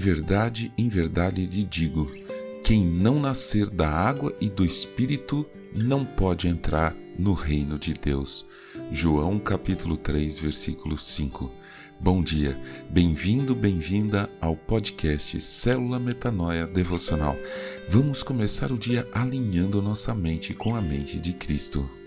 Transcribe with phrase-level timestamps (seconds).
[0.00, 2.10] verdade, em verdade lhe digo:
[2.64, 8.46] quem não nascer da água e do espírito não pode entrar no reino de Deus.
[8.90, 11.52] João capítulo 3, versículo 5.
[12.00, 12.58] Bom dia,
[12.88, 17.36] bem-vindo, bem-vinda ao podcast Célula Metanoia Devocional.
[17.88, 21.99] Vamos começar o dia alinhando nossa mente com a mente de Cristo.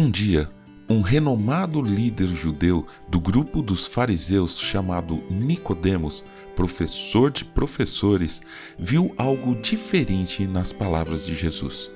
[0.00, 0.50] Um dia,
[0.88, 6.24] um renomado líder judeu do grupo dos fariseus chamado Nicodemos,
[6.56, 8.40] professor de professores,
[8.78, 11.92] viu algo diferente nas palavras de Jesus.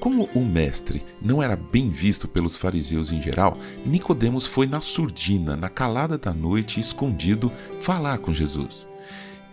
[0.00, 5.56] Como o mestre não era bem visto pelos fariseus em geral, Nicodemos foi na surdina,
[5.56, 8.86] na calada da noite, escondido, falar com Jesus.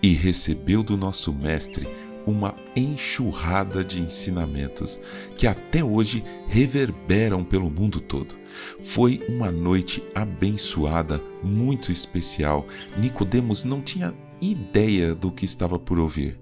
[0.04, 1.88] E recebeu do nosso mestre
[2.28, 5.00] uma enxurrada de ensinamentos
[5.38, 8.36] que até hoje reverberam pelo mundo todo.
[8.82, 12.68] Foi uma noite abençoada, muito especial.
[12.98, 16.38] Nicodemos não tinha ideia do que estava por ouvir.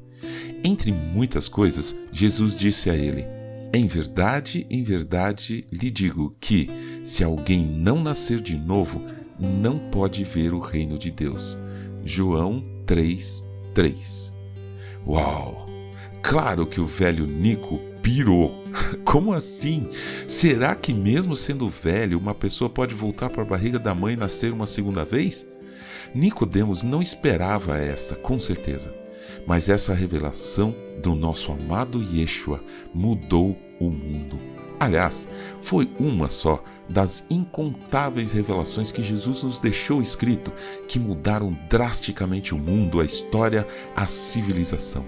[0.63, 3.23] Entre muitas coisas, Jesus disse a ele:
[3.71, 6.67] Em verdade, em verdade lhe digo que,
[7.03, 8.99] se alguém não nascer de novo,
[9.39, 11.57] não pode ver o reino de Deus.
[12.03, 14.33] João 3, 3.
[15.05, 15.74] Uau!
[16.21, 18.63] Claro que o velho Nico pirou.
[19.03, 19.87] Como assim?
[20.27, 24.17] Será que, mesmo sendo velho, uma pessoa pode voltar para a barriga da mãe e
[24.17, 25.45] nascer uma segunda vez?
[26.13, 28.93] Nicodemos não esperava essa, com certeza.
[29.47, 32.63] Mas essa revelação do nosso amado Yeshua
[32.93, 34.39] mudou o mundo.
[34.79, 35.27] Aliás,
[35.59, 40.51] foi uma só das incontáveis revelações que Jesus nos deixou escrito
[40.87, 45.05] que mudaram drasticamente o mundo, a história, a civilização.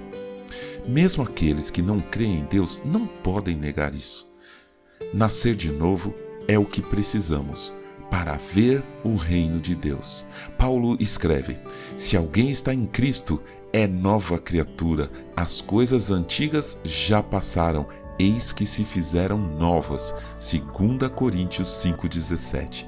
[0.87, 4.27] Mesmo aqueles que não creem em Deus não podem negar isso.
[5.13, 6.15] Nascer de novo
[6.47, 7.73] é o que precisamos
[8.09, 10.25] para ver o reino de Deus.
[10.57, 11.59] Paulo escreve:
[11.97, 13.41] Se alguém está em Cristo,
[13.73, 17.85] é nova criatura, as coisas antigas já passaram,
[18.17, 20.15] eis que se fizeram novas.
[20.35, 22.87] 2 Coríntios 5,17.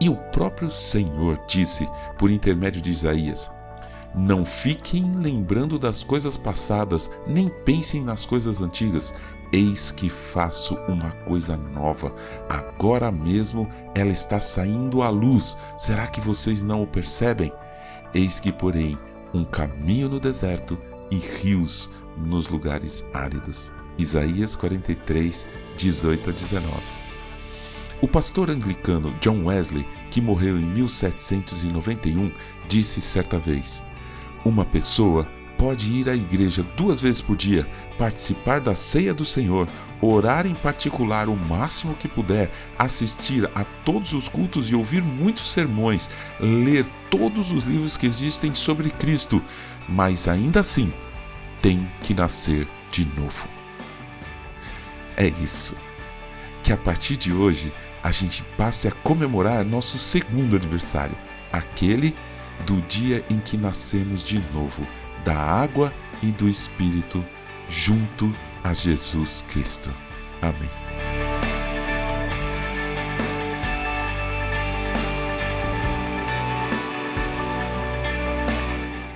[0.00, 3.50] E o próprio Senhor disse, por intermédio de Isaías:
[4.14, 9.14] não fiquem lembrando das coisas passadas, nem pensem nas coisas antigas.
[9.52, 12.14] Eis que faço uma coisa nova.
[12.48, 15.56] Agora mesmo ela está saindo à luz.
[15.76, 17.52] Será que vocês não o percebem?
[18.14, 18.98] Eis que, porém,
[19.32, 20.78] um caminho no deserto
[21.10, 23.72] e rios nos lugares áridos.
[23.98, 25.46] Isaías 43,
[25.76, 26.70] 18 a 19.
[28.02, 32.32] O pastor anglicano John Wesley, que morreu em 1791,
[32.66, 33.84] disse certa vez:
[34.44, 35.26] uma pessoa
[35.60, 37.66] pode ir à igreja duas vezes por dia,
[37.98, 39.68] participar da ceia do Senhor,
[40.00, 45.52] orar em particular o máximo que puder, assistir a todos os cultos e ouvir muitos
[45.52, 46.08] sermões,
[46.40, 49.42] ler todos os livros que existem sobre Cristo,
[49.86, 50.90] mas ainda assim
[51.60, 53.46] tem que nascer de novo.
[55.16, 55.76] É isso.
[56.62, 57.70] Que a partir de hoje
[58.02, 61.14] a gente passe a comemorar nosso segundo aniversário,
[61.52, 62.16] aquele
[62.66, 64.86] do dia em que nascemos de novo,
[65.24, 67.24] da água e do Espírito,
[67.68, 69.90] junto a Jesus Cristo.
[70.42, 70.70] Amém.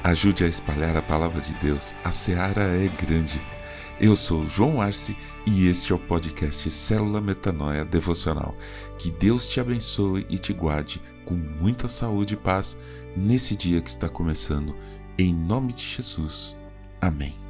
[0.04, 1.94] Ajude a espalhar a palavra de Deus.
[2.04, 3.40] A seara é grande.
[3.98, 5.16] Eu sou João Arce
[5.46, 8.54] e este é o podcast Célula Metanoia Devocional.
[8.98, 12.76] Que Deus te abençoe e te guarde com muita saúde e paz
[13.16, 14.74] nesse dia que está começando.
[15.18, 16.56] Em nome de Jesus.
[17.00, 17.43] Amém.